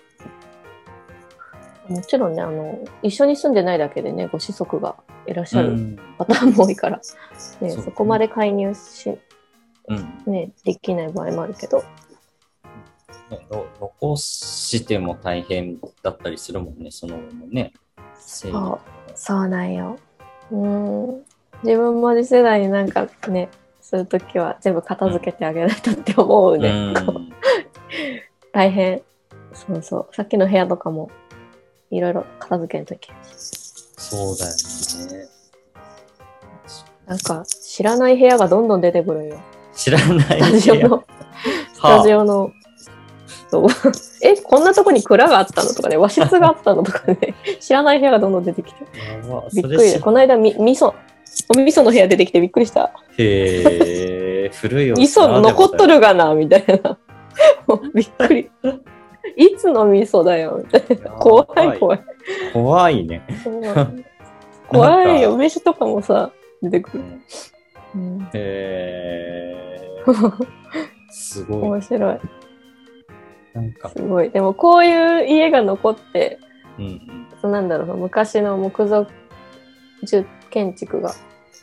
[1.87, 4.95] もちろんねあの一緒に住んでないだけでねご子息が
[5.27, 5.99] いらっしゃるうん。
[6.17, 6.97] パターンも多いから、
[7.61, 9.17] ねそうそこまで介入し、
[9.87, 11.83] うんね、できない場合もあるけど
[13.29, 17.73] ねの残しても大変だったりするもんね、その後もね。
[18.15, 18.79] 整理とか
[19.15, 19.97] そうなんよ。
[20.51, 21.25] うん
[21.63, 23.49] 自分も次世代になんかね
[23.81, 27.29] するときは全部片付けてあげないとって思うね、うん。
[28.51, 29.01] 大変
[29.53, 31.09] そうそうさっきの部屋とかも
[31.95, 33.09] いろいろ片付けるとき
[33.97, 34.51] そうだよ
[35.21, 35.27] ね。
[37.07, 39.39] なんか知らない部屋がどんどん出てくるんよ
[39.75, 41.05] 知らないスタジオの
[41.73, 42.21] スタジオ。
[42.21, 42.51] オの。
[43.49, 43.67] そう
[44.21, 48.85] え、こんなとこに蔵があったのとかね、和室があったのとかね、 知らない部屋がどんどん出てきて。
[49.53, 49.99] びっくりで。
[49.99, 50.93] この間み、味噌、
[51.49, 52.91] お味噌の部屋出てきてびっくりした。
[53.17, 56.97] へえ、古いお味噌残っとるがな、みたいな。
[57.93, 58.49] びっくり。
[59.35, 61.11] いつの味噌だよ、みたいな。
[61.11, 61.43] 怖
[61.75, 62.03] い怖い。
[62.53, 63.25] 怖いね。
[64.67, 65.35] 怖いよ。
[65.37, 67.03] 飯とかもさ、出てくる。
[68.33, 70.45] へー
[71.09, 71.61] すごい。
[71.61, 72.19] 面白い。
[73.53, 74.29] なんか、すごい。
[74.29, 76.39] でもこういう家が残って、
[76.77, 77.27] うんうん。
[77.41, 79.07] そうなんだろう、昔の木造
[80.03, 81.13] 住建築が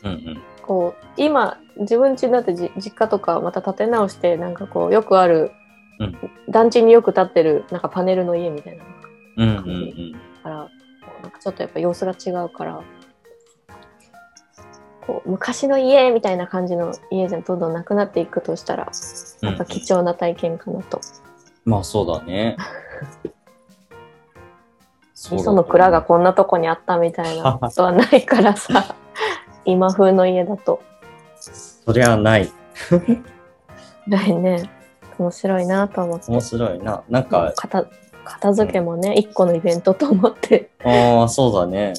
[0.03, 0.41] うんうん。
[0.61, 5.51] こう今自分家だってじ実家とかまた建て直してなんかこうよくある、
[5.99, 6.17] うん
[6.49, 10.15] 団地によく建ってるなんかパネルの家みたいなのがうん。
[10.43, 10.69] から
[11.39, 12.83] ちょっとやっぱ様子が違うから
[15.05, 18.91] こう昔の家みたいな感じの家じゃどんどんなくなっていくとしたら
[19.41, 21.01] やっぱ貴重な体験かなと。
[21.65, 22.57] まあそうだね。
[25.15, 28.95] 味噌の蔵がこんなとこにあったみたいなことはないからさ
[29.63, 30.81] 今風の家だと
[31.85, 32.51] そりゃない。
[34.07, 34.69] ないね
[35.17, 37.03] 面白いなと思って面白いな。
[37.09, 37.85] なんか、片
[38.23, 41.93] 片付けもね一個のイベントと思ってああ、そうだね。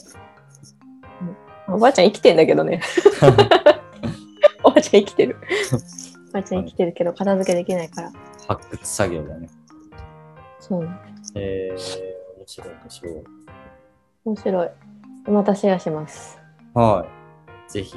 [1.68, 2.80] おばあちゃん生きてんだけどね
[4.62, 5.36] おばあちゃん生きてる
[6.30, 8.12] おばあちゃん生きてるけど片付けできないから
[8.46, 9.48] 発掘作業だね。
[10.60, 10.88] そう
[11.34, 13.24] えー、面白い面白い。
[14.24, 14.70] 面白い
[15.26, 16.38] またシェアします
[16.74, 17.06] は
[17.68, 17.72] い。
[17.72, 17.96] ぜひ。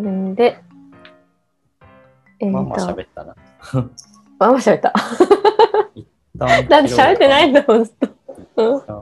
[0.00, 0.58] ん で
[2.40, 3.36] えー、まあまあと喋ったな。
[4.38, 4.92] まあまあ喋った。
[5.94, 8.08] 一旦だって喋ってないんだもんずっ
[8.56, 8.94] と